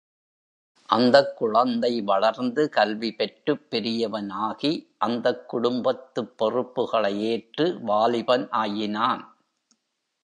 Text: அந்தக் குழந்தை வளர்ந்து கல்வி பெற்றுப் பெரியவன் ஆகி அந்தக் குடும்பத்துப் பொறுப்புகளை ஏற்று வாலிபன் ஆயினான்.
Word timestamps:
அந்தக் 0.89 1.37
குழந்தை 1.37 2.01
வளர்ந்து 2.01 2.69
கல்வி 2.69 3.11
பெற்றுப் 3.11 3.69
பெரியவன் 3.69 4.29
ஆகி 4.39 4.73
அந்தக் 4.97 5.49
குடும்பத்துப் 5.49 6.37
பொறுப்புகளை 6.37 7.21
ஏற்று 7.23 7.67
வாலிபன் 7.81 8.49
ஆயினான். 8.61 9.23